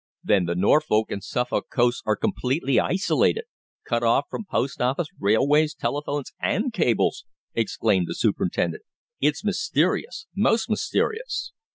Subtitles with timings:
[0.23, 3.43] "Then the Norfolk and Suffolk coasts are completely isolated
[3.87, 8.81] cut off from post office, railways, telephones, and cables!" exclaimed the superintendent.
[9.19, 11.51] "It's mysterious most mysterious!"